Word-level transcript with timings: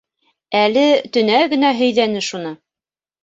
Әле 0.61 0.85
төнә 1.17 1.43
генә 1.53 1.71
һөйҙәне 1.81 2.25
шуны. 2.31 2.55